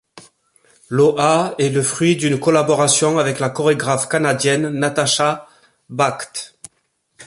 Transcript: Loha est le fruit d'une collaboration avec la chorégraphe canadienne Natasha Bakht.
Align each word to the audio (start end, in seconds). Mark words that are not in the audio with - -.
Loha 0.89 1.53
est 1.59 1.69
le 1.69 1.83
fruit 1.83 2.15
d'une 2.15 2.39
collaboration 2.39 3.19
avec 3.19 3.39
la 3.39 3.51
chorégraphe 3.51 4.09
canadienne 4.09 4.69
Natasha 4.69 5.47
Bakht. 5.89 6.55